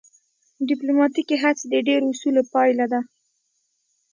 ډیپلوماتیکې 0.69 1.35
هڅې 1.43 1.63
د 1.71 1.73
ډیرو 1.87 2.05
اصولو 2.13 2.41
پایله 2.53 2.85
ده 2.91 2.99